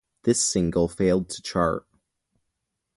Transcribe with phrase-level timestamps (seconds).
[0.23, 1.85] This single failed to chart.